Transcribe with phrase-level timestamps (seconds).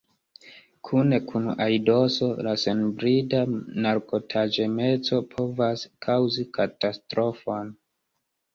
[0.87, 3.43] Kune kun aidoso la senbrida
[3.87, 7.73] narkotaĵemeco povas kaŭzi katastrofon.